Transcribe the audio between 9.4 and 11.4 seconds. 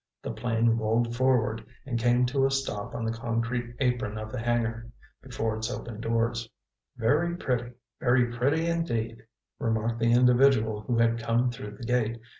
remarked the individual who had